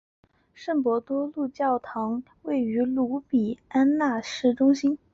[0.55, 4.97] 圣伯多禄教区教堂位于卢比安纳市中心。